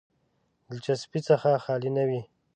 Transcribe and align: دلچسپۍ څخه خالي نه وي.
دلچسپۍ 0.67 1.19
څخه 1.29 1.49
خالي 1.63 1.89
نه 1.97 2.03
وي. 2.07 2.21